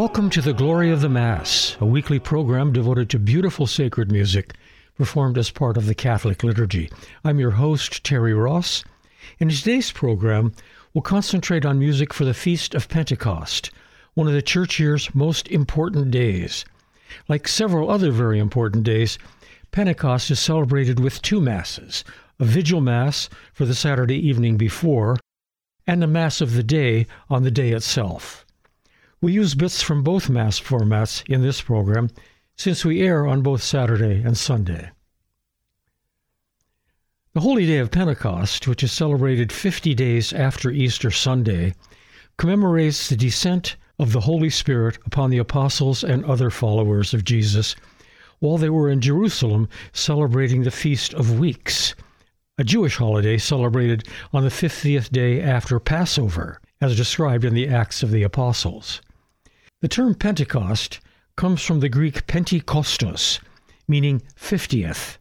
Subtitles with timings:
[0.00, 4.54] Welcome to the Glory of the Mass, a weekly program devoted to beautiful sacred music
[4.96, 6.90] performed as part of the Catholic liturgy.
[7.22, 8.82] I'm your host, Terry Ross.
[9.38, 10.54] In today's program,
[10.94, 13.72] we'll concentrate on music for the Feast of Pentecost,
[14.14, 16.64] one of the church year's most important days.
[17.28, 19.18] Like several other very important days,
[19.70, 22.04] Pentecost is celebrated with two Masses
[22.38, 25.18] a Vigil Mass for the Saturday evening before,
[25.86, 28.46] and a Mass of the day on the day itself.
[29.22, 32.08] We use bits from both Mass formats in this program
[32.56, 34.92] since we air on both Saturday and Sunday.
[37.34, 41.74] The Holy Day of Pentecost, which is celebrated 50 days after Easter Sunday,
[42.38, 47.76] commemorates the descent of the Holy Spirit upon the apostles and other followers of Jesus
[48.38, 51.94] while they were in Jerusalem celebrating the Feast of Weeks,
[52.56, 58.02] a Jewish holiday celebrated on the 50th day after Passover, as described in the Acts
[58.02, 59.02] of the Apostles.
[59.80, 61.00] The term Pentecost
[61.36, 63.40] comes from the Greek Pentekostos,
[63.88, 65.16] meaning 50th.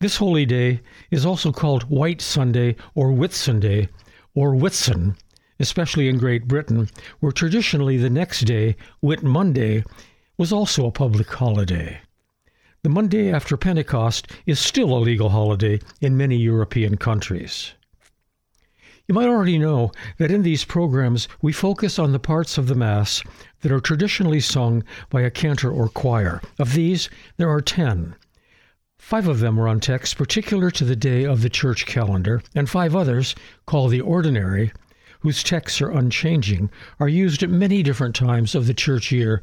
[0.00, 3.90] This holy day is also called White Sunday or Whitsunday
[4.34, 5.18] or Whitsun,
[5.60, 6.88] especially in Great Britain,
[7.20, 9.84] where traditionally the next day, Whit Monday,
[10.38, 12.00] was also a public holiday.
[12.82, 17.74] The Monday after Pentecost is still a legal holiday in many European countries.
[19.08, 22.74] You might already know that in these programs we focus on the parts of the
[22.74, 23.22] Mass
[23.60, 26.40] that are traditionally sung by a cantor or choir.
[26.58, 28.14] Of these, there are ten.
[28.98, 32.70] Five of them are on texts particular to the day of the church calendar, and
[32.70, 33.34] five others,
[33.66, 34.72] called the ordinary,
[35.20, 36.70] whose texts are unchanging,
[37.00, 39.42] are used at many different times of the church year,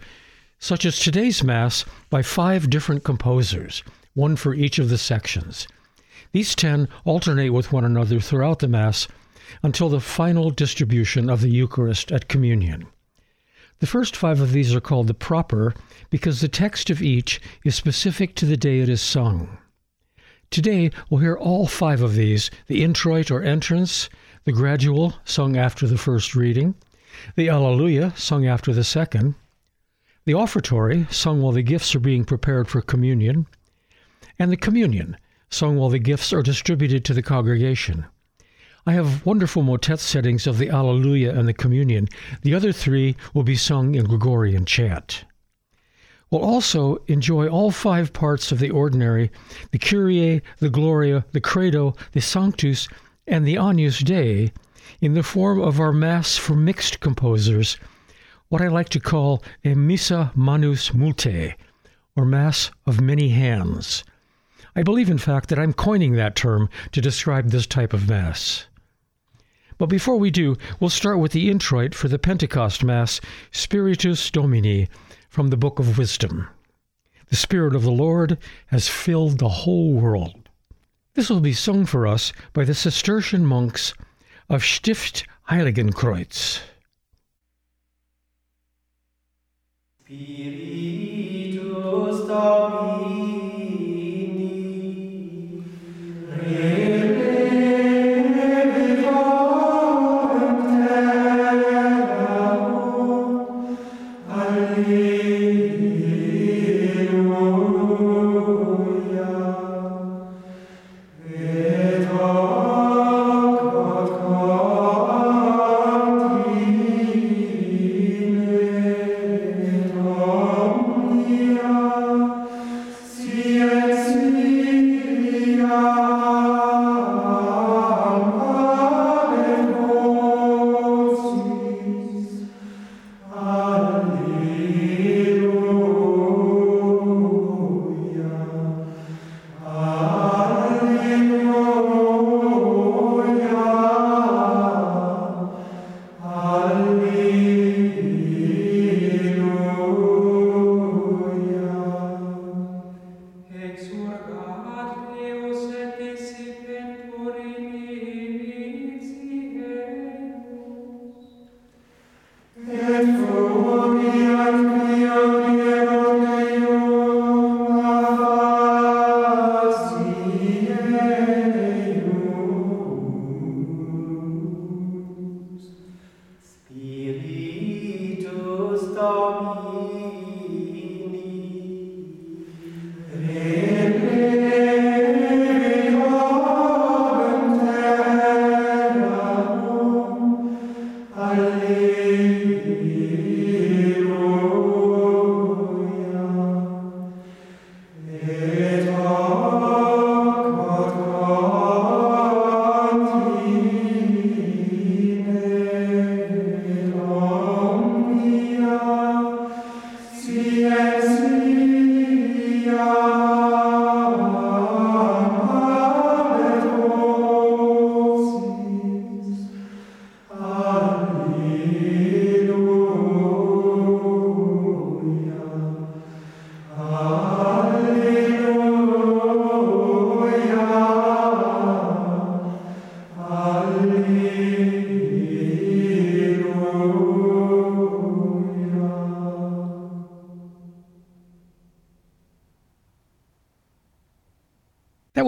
[0.60, 3.84] such as today's Mass by five different composers,
[4.14, 5.68] one for each of the sections.
[6.32, 9.08] These ten alternate with one another throughout the Mass
[9.64, 12.88] until the final distribution of the Eucharist at communion.
[13.80, 15.74] The first five of these are called the proper
[16.10, 19.58] because the text of each is specific to the day it is sung.
[20.52, 24.10] Today we'll hear all five of these the introit or entrance,
[24.44, 26.76] the gradual, sung after the first reading,
[27.36, 29.36] the Alleluia, sung after the second,
[30.26, 33.48] the offertory, sung while the gifts are being prepared for communion,
[34.38, 35.18] and the communion,
[35.50, 38.06] sung while the gifts are distributed to the congregation.
[38.90, 42.08] I have wonderful motet settings of the Alleluia and the Communion.
[42.42, 45.26] The other three will be sung in Gregorian chant.
[46.32, 49.30] We'll also enjoy all five parts of the ordinary
[49.70, 52.88] the Kyrie, the Gloria, the Credo, the Sanctus,
[53.28, 54.52] and the Agnus Dei
[55.02, 57.78] in the form of our Mass for mixed composers,
[58.48, 61.54] what I like to call a Missa Manus Multe,
[62.16, 64.04] or Mass of many hands.
[64.76, 68.66] I believe, in fact, that I'm coining that term to describe this type of Mass.
[69.80, 74.90] But before we do, we'll start with the introit for the Pentecost Mass, Spiritus Domini,
[75.30, 76.50] from the Book of Wisdom.
[77.30, 80.50] The Spirit of the Lord has filled the whole world.
[81.14, 83.94] This will be sung for us by the Cistercian monks
[84.50, 86.60] of Stift Heiligenkreuz.
[90.04, 93.60] Spiritus Domini,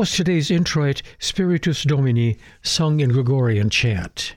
[0.02, 4.36] was today's introit Spiritus Domini, sung in Gregorian chant.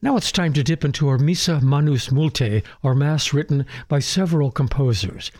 [0.00, 4.52] Now it's time to dip into our Missa Manus Multe, our Mass written by several
[4.52, 5.32] composers.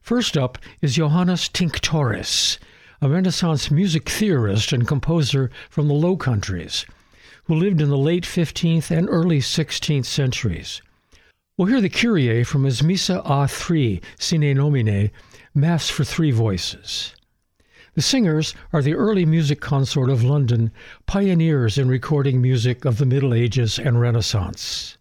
[0.00, 2.56] First up is Johannes Tinctoris,
[3.02, 6.86] a Renaissance music theorist and composer from the Low Countries,
[7.44, 10.80] who lived in the late 15th and early 16th centuries.
[11.58, 15.10] We'll hear the Kyrie from his Missa A3, Sine Nomine,
[15.52, 17.12] Mass for Three Voices.
[17.94, 20.70] The singers are the early music consort of London,
[21.06, 24.96] pioneers in recording music of the Middle Ages and Renaissance.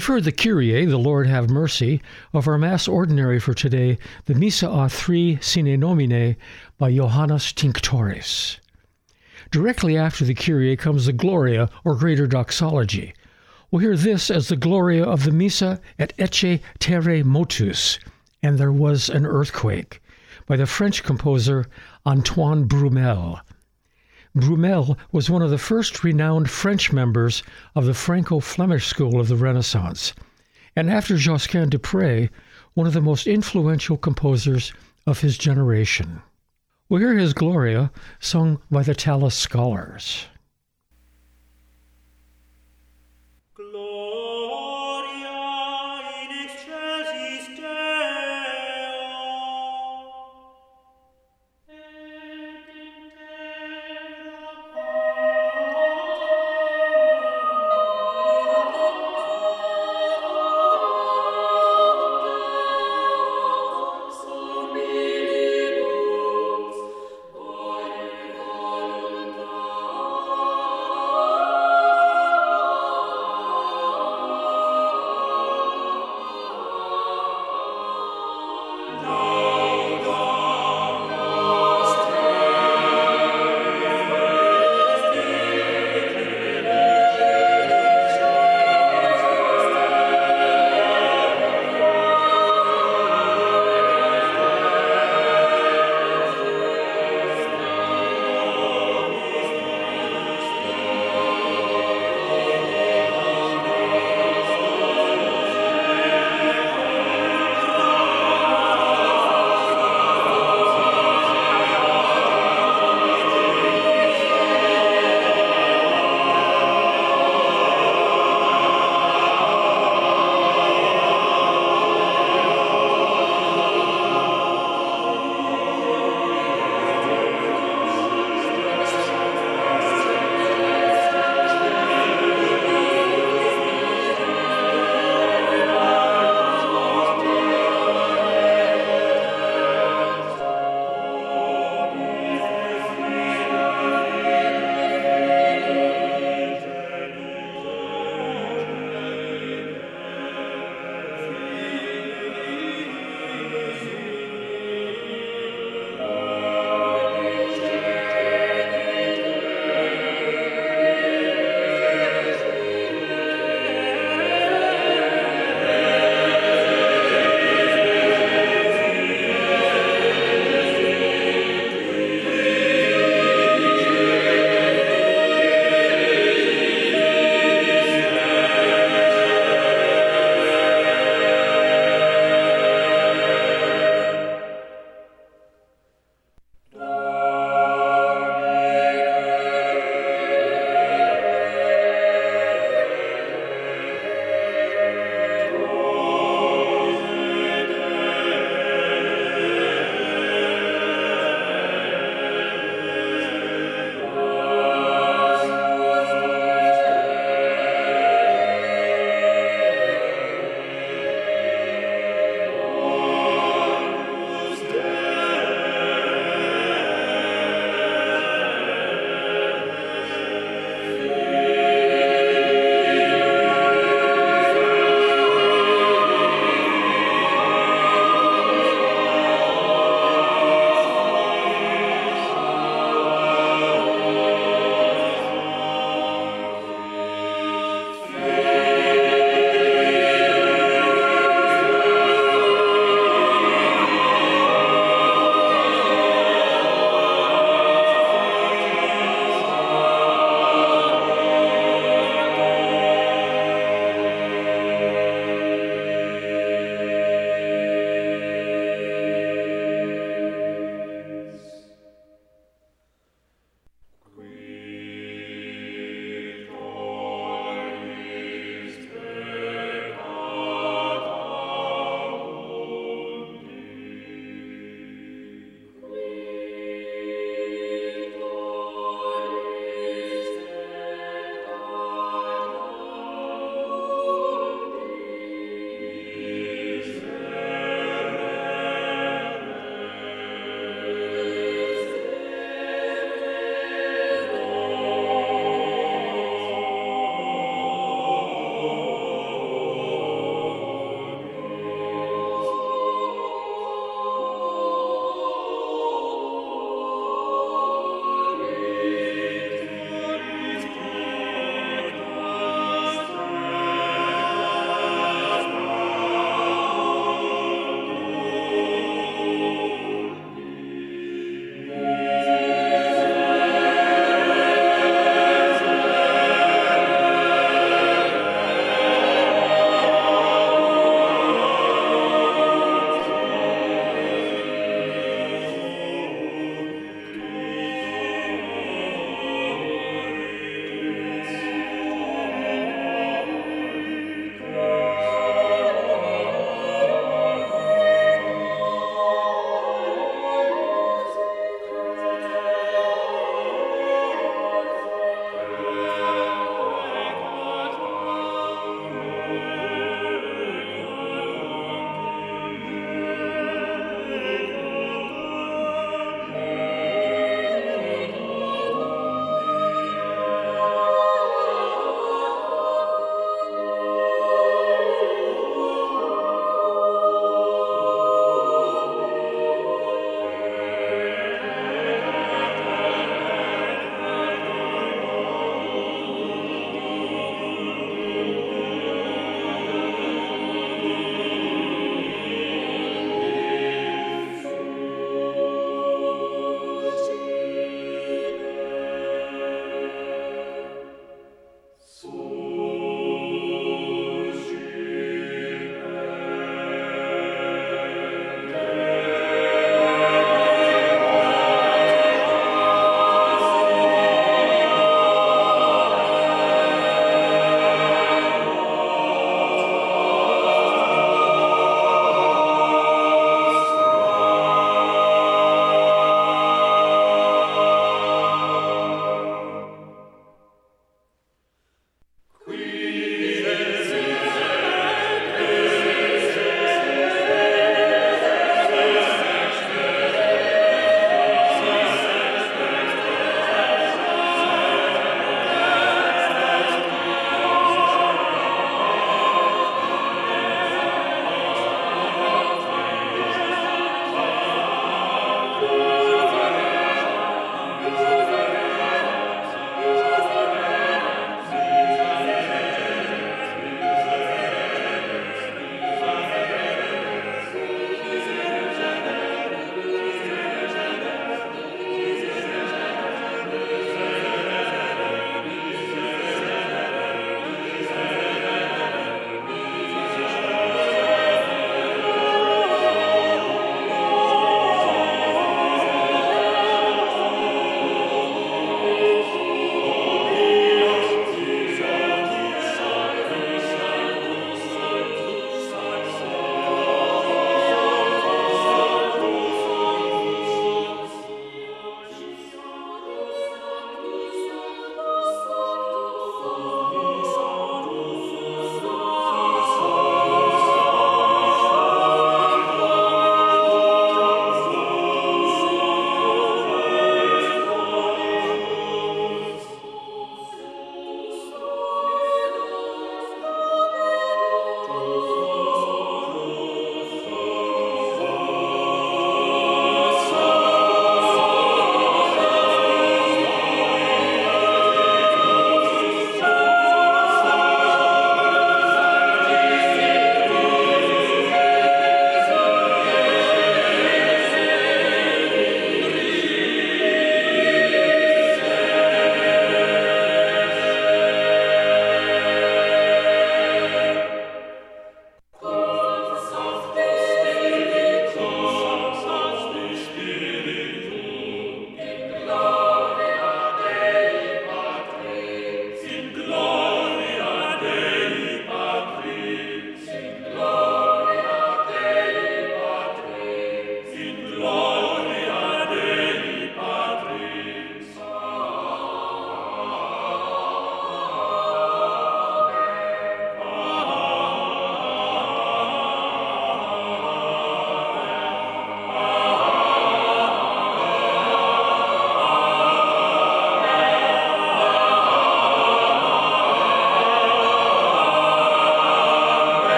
[0.00, 2.00] We've heard the Kyrie, the Lord have mercy,
[2.32, 6.36] of our Mass Ordinary for today, the Missa a 3 Sine Nomine
[6.78, 8.56] by Johannes Tinctoris.
[9.50, 13.12] Directly after the Kyrie comes the Gloria, or Greater Doxology.
[13.70, 17.98] We'll hear this as the Gloria of the Missa et Ecce Terrae Motus,
[18.42, 20.00] and there was an earthquake,
[20.46, 21.66] by the French composer
[22.06, 23.42] Antoine Brumel.
[24.36, 27.42] Brumel was one of the first renowned French members
[27.74, 30.12] of the Franco Flemish school of the Renaissance,
[30.76, 32.28] and after Josquin des Prez,
[32.74, 34.72] one of the most influential composers
[35.04, 36.22] of his generation.
[36.88, 40.26] We'll hear his Gloria sung by the Tallis scholars.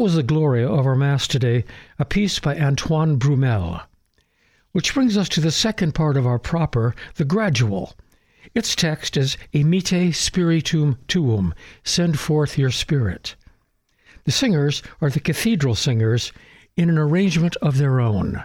[0.00, 1.62] Was the glory of our Mass today,
[1.98, 3.82] a piece by Antoine Brumel.
[4.72, 7.92] Which brings us to the second part of our proper, the gradual.
[8.54, 11.52] Its text is Emitte Spiritum Tuum,
[11.84, 13.36] send forth your spirit.
[14.24, 16.32] The singers are the cathedral singers
[16.78, 18.42] in an arrangement of their own.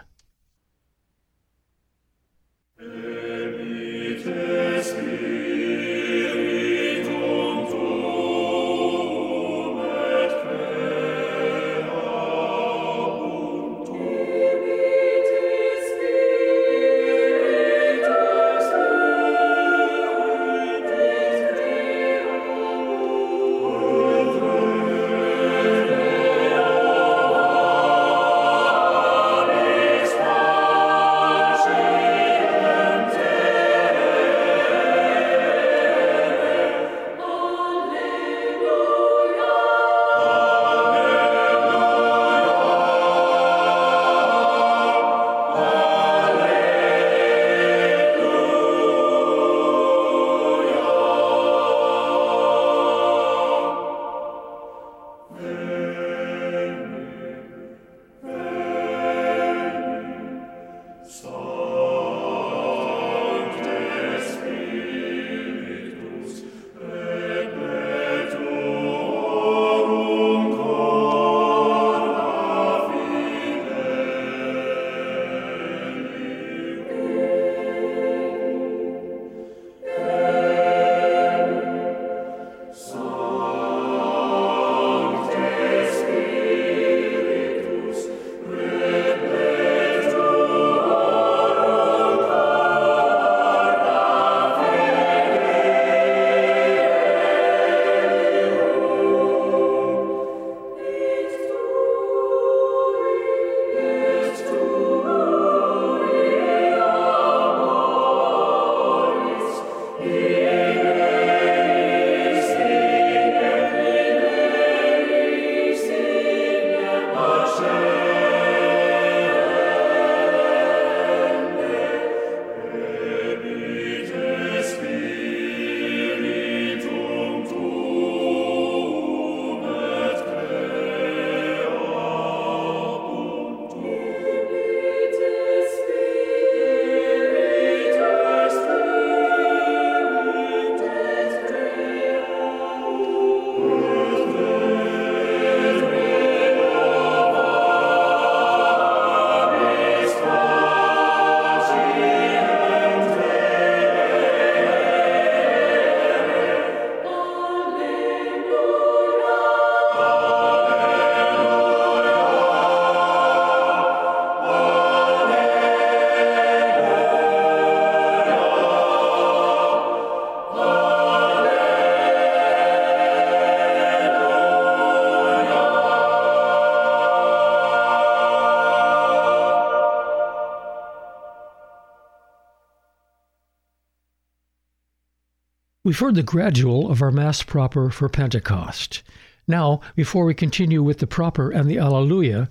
[185.86, 189.04] We've heard the gradual of our Mass proper for Pentecost.
[189.48, 192.50] Now, before we continue with the proper and the Alleluia,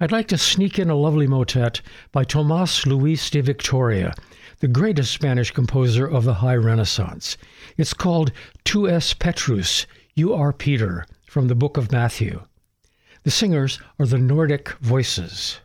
[0.00, 1.80] I'd like to sneak in a lovely motet
[2.12, 4.12] by Tomas Luis de Victoria,
[4.60, 7.38] the greatest Spanish composer of the High Renaissance.
[7.78, 8.32] It's called
[8.64, 12.42] Tu es Petrus, You Are Peter, from the book of Matthew.
[13.22, 15.58] The singers are the Nordic Voices.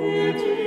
[0.00, 0.57] It is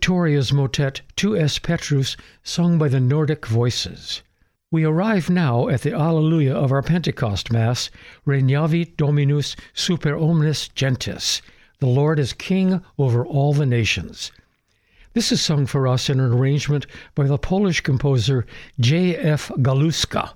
[0.00, 4.22] Victoria's motet Tu es Petrus, sung by the Nordic Voices.
[4.70, 7.90] We arrive now at the Alleluia of our Pentecost Mass,
[8.26, 11.42] Regnavit Dominus super omnes gentes.
[11.80, 14.32] The Lord is King over all the nations.
[15.12, 18.46] This is sung for us in an arrangement by the Polish composer
[18.80, 19.14] J.
[19.16, 19.50] F.
[19.58, 20.32] Galuska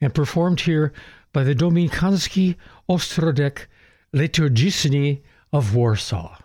[0.00, 0.90] and performed here
[1.34, 2.56] by the Dominikański
[2.88, 3.66] Ośrodek
[4.14, 5.20] Liturgiczny
[5.52, 6.41] of Warsaw.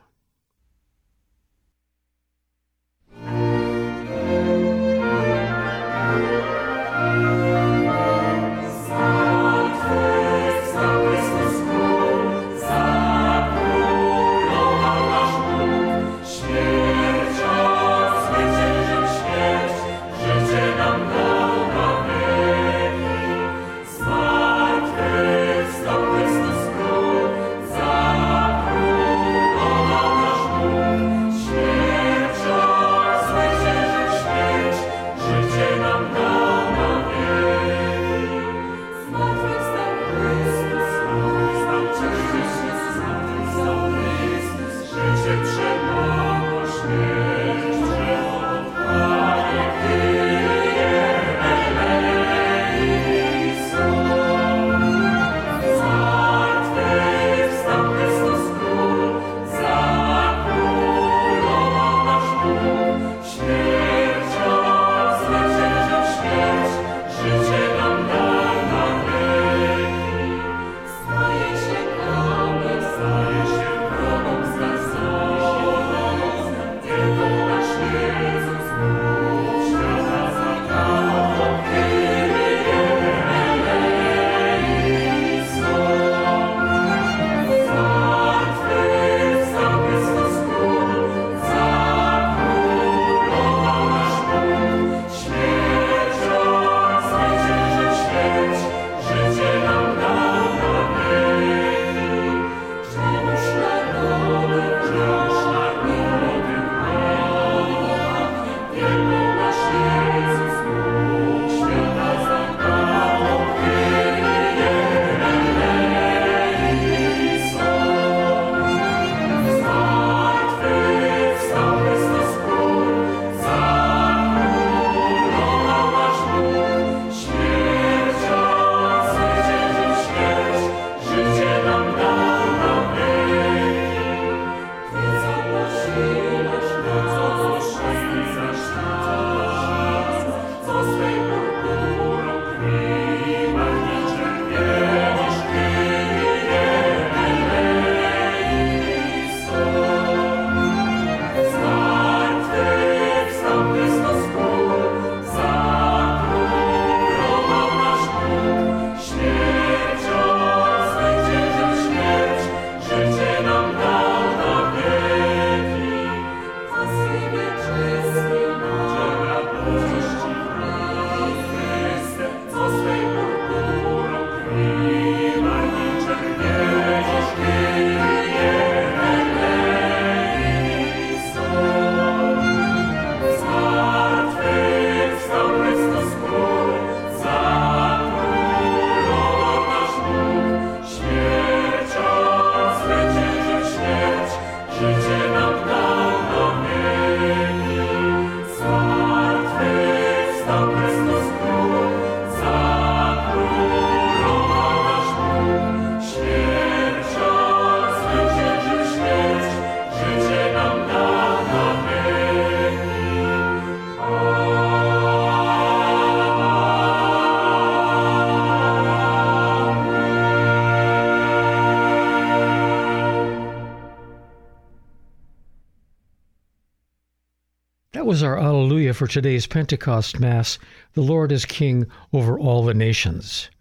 [228.18, 230.58] Was our Alleluia for today's Pentecost Mass.
[230.94, 233.52] The Lord is King over all the nations.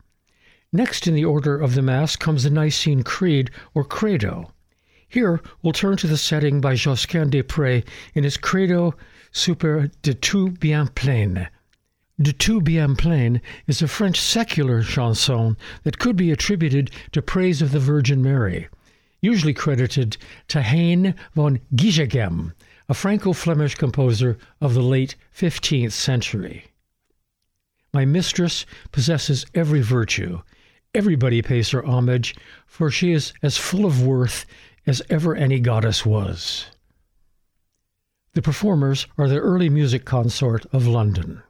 [0.72, 4.50] Next in the order of the Mass comes the Nicene Creed or Credo.
[5.07, 7.84] Here we'll turn to the setting by Josquin des Prez
[8.14, 8.94] in his Credo
[9.30, 11.48] super de tout bien plein.
[12.18, 17.61] De tout bien plein is a French secular chanson that could be attributed to praise
[17.61, 18.68] of the Virgin Mary,
[19.20, 20.16] usually credited
[20.48, 22.54] to Hayne van Ghizeghem,
[22.89, 26.66] a Franco Flemish composer of the late 15th century.
[27.93, 30.41] My mistress possesses every virtue.
[30.95, 32.34] Everybody pays her homage,
[32.66, 34.47] for she is as full of worth
[34.87, 36.66] as ever any goddess was.
[38.34, 41.43] The performers are the Early Music Consort of London.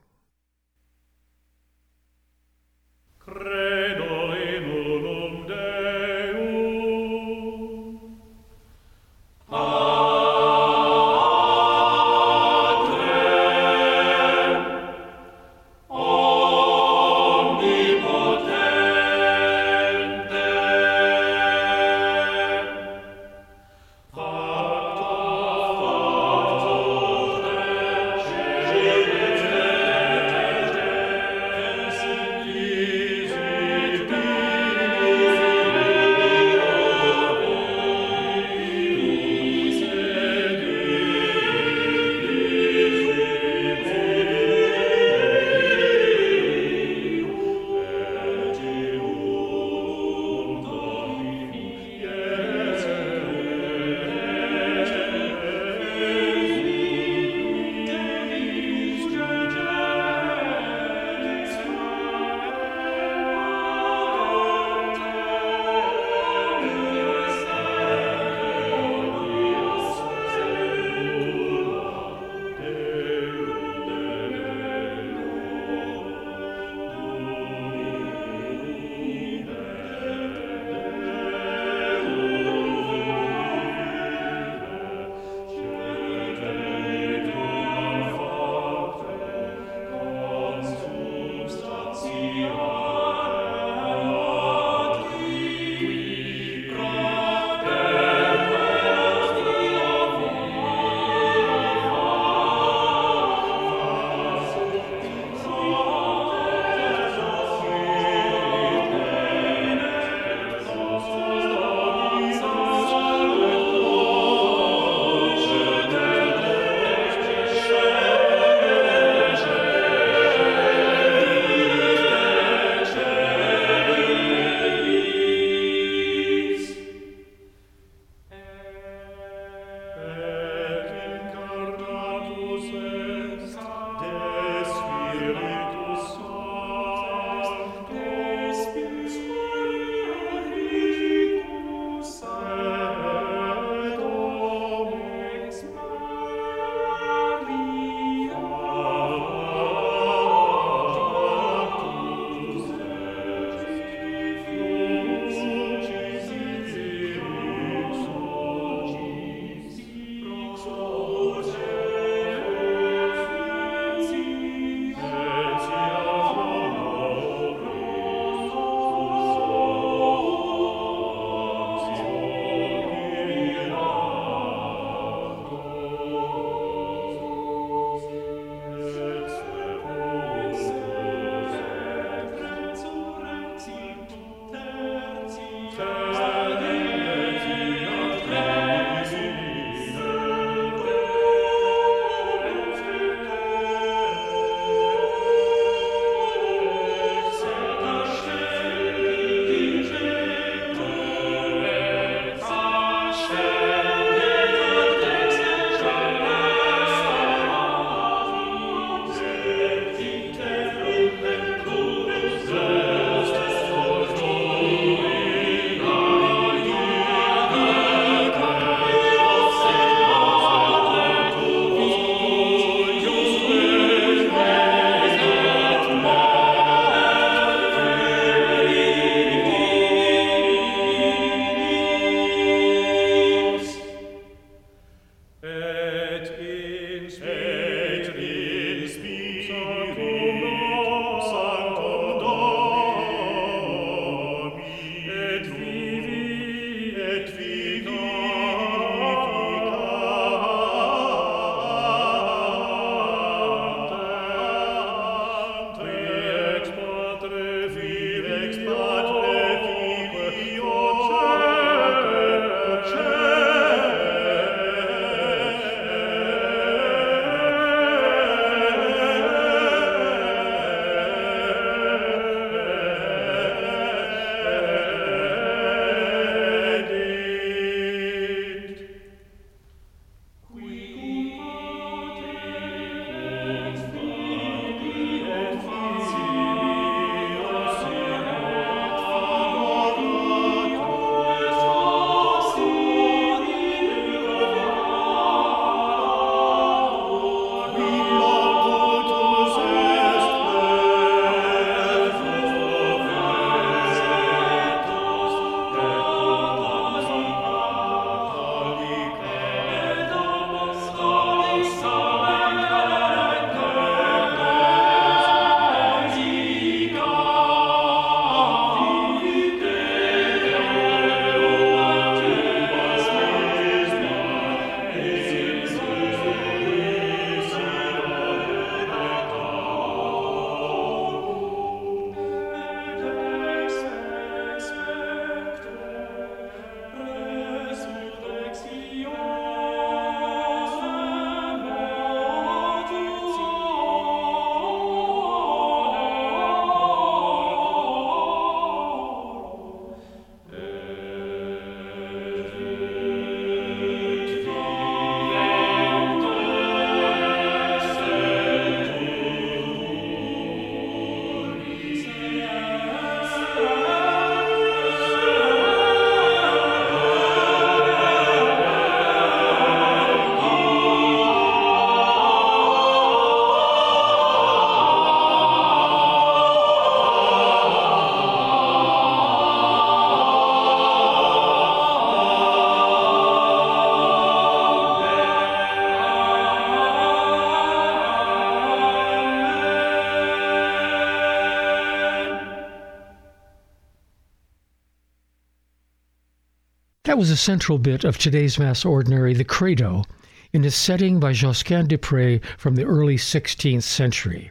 [397.17, 400.05] That was a central bit of today's Mass Ordinary, the Credo,
[400.53, 404.51] in a setting by Josquin des from the early 16th century.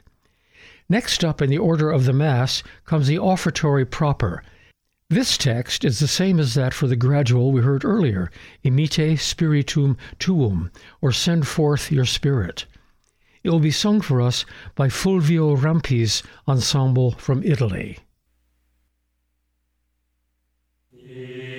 [0.89, 4.41] Next up in the order of the Mass comes the offertory proper.
[5.11, 8.32] This text is the same as that for the gradual we heard earlier,
[8.63, 12.66] Emitte Spiritum Tuum, or Send Forth Your Spirit.
[13.43, 14.43] It will be sung for us
[14.74, 17.99] by Fulvio Rampi's ensemble from Italy.
[20.91, 21.54] That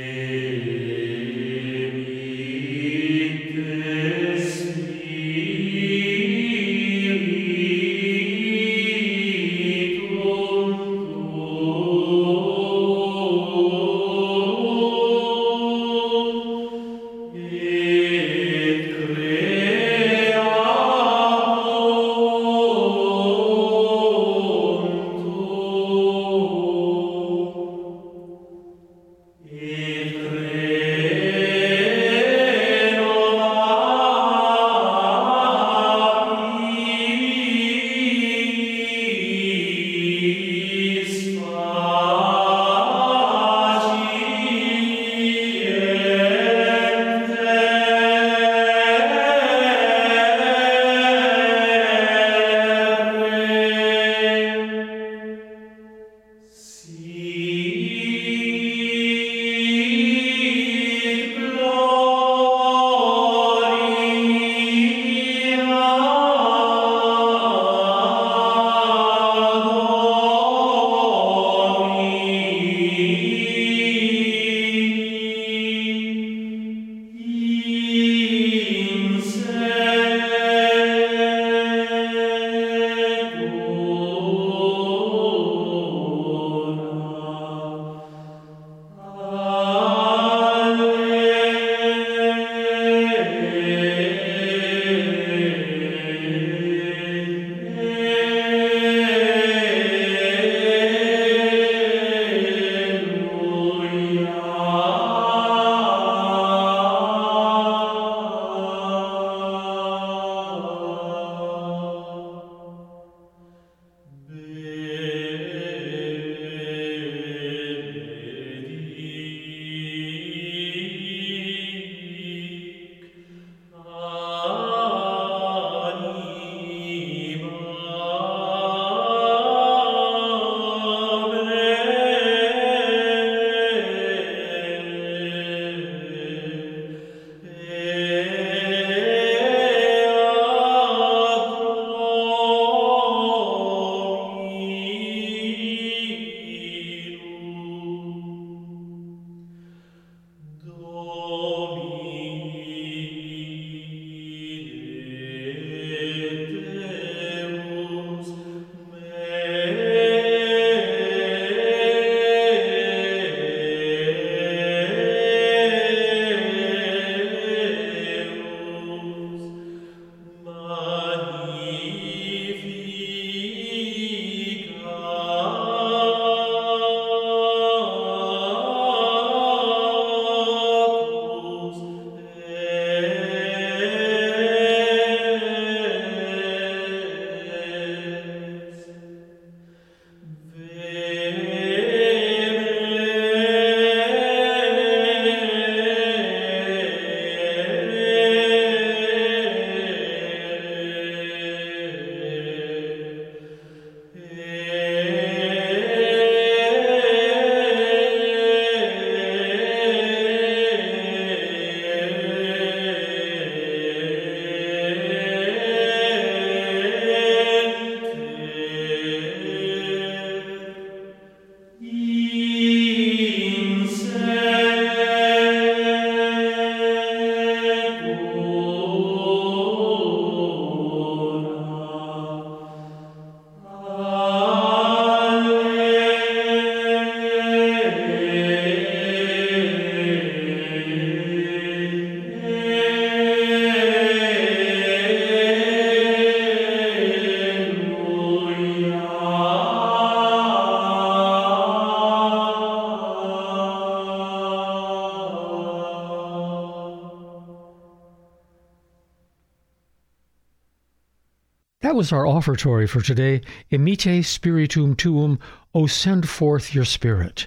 [261.97, 263.41] was our offertory for today.
[263.73, 265.39] Emitte spiritum tuum,
[265.75, 267.47] O send forth your spirit.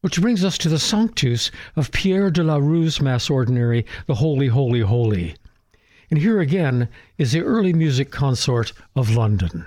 [0.00, 4.46] Which brings us to the Sanctus of Pierre de la Rue's Mass Ordinary, the Holy,
[4.46, 5.36] Holy, Holy.
[6.10, 6.88] And here again
[7.18, 9.66] is the early music consort of London.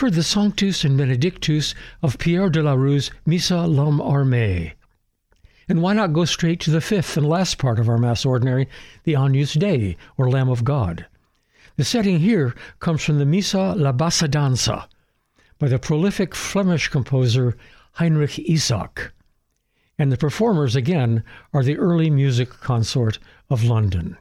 [0.00, 4.72] Heard the Sanctus and Benedictus of Pierre de la Rue's Missa L'Homme Armé.
[5.70, 8.68] And why not go straight to the fifth and last part of our Mass Ordinary,
[9.04, 11.06] the Agnus Dei, or Lamb of God?
[11.76, 14.86] The setting here comes from the Missa La Bassa Danza
[15.58, 17.56] by the prolific Flemish composer
[17.92, 19.12] Heinrich Isaac.
[19.98, 21.24] And the performers, again,
[21.54, 23.18] are the early music consort
[23.48, 24.18] of London.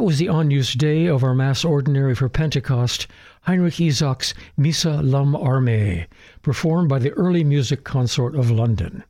[0.00, 3.06] That was the Agnus Dei of our Mass Ordinary for Pentecost,
[3.42, 6.06] Heinrich Isaac's Missa L'Homme Armé,
[6.40, 9.04] performed by the Early Music Consort of London.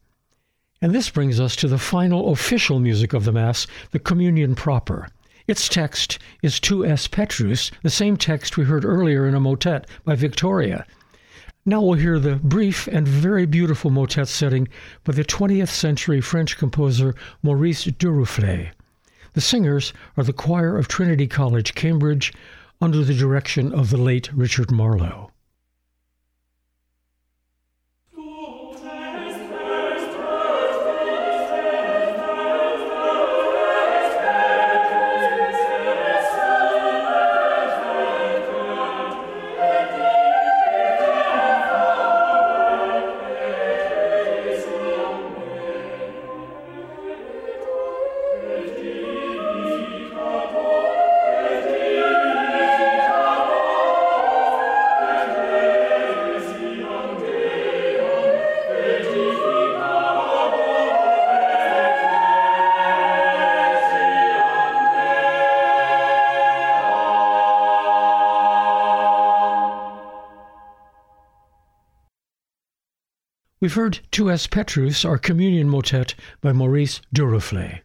[0.83, 5.07] And this brings us to the final official music of the Mass, the Communion proper.
[5.47, 9.87] Its text is Tu es Petrus, the same text we heard earlier in a motet
[10.05, 10.85] by Victoria.
[11.65, 14.67] Now we'll hear the brief and very beautiful motet setting
[15.05, 17.15] by the 20th century French composer
[17.45, 18.73] Maurice Duruflé.
[19.41, 22.31] The singers are the choir of Trinity College, Cambridge,
[22.79, 25.30] under the direction of the late Richard Marlowe.
[73.75, 77.81] Heard Tu es Petrus, our communion motet by Maurice Duruflé.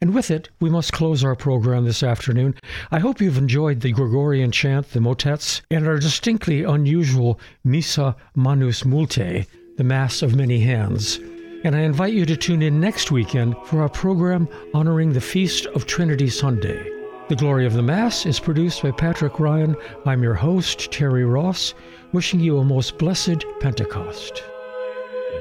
[0.00, 2.54] And with it, we must close our program this afternoon.
[2.90, 8.84] I hope you've enjoyed the Gregorian chant, the motets, and our distinctly unusual Missa Manus
[8.84, 11.18] Multe, the Mass of Many Hands.
[11.64, 15.66] And I invite you to tune in next weekend for our program honoring the Feast
[15.66, 16.90] of Trinity Sunday.
[17.28, 19.74] The Glory of the Mass is produced by Patrick Ryan.
[20.04, 21.74] I'm your host, Terry Ross,
[22.12, 24.44] wishing you a most blessed Pentecost.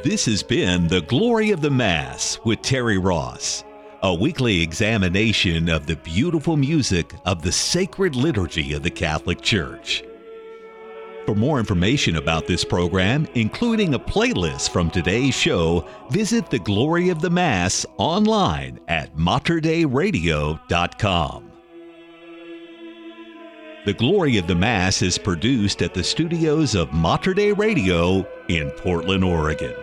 [0.04, 3.64] This has been The Glory of the Mass with Terry Ross,
[4.02, 10.04] a weekly examination of the beautiful music of the sacred liturgy of the Catholic Church.
[11.26, 17.08] For more information about this program, including a playlist from today's show, visit The Glory
[17.08, 21.52] of the Mass online at materdeiradio.com.
[23.86, 29.24] The Glory of the Mass is produced at the studios of Mater Radio in Portland,
[29.24, 29.74] Oregon.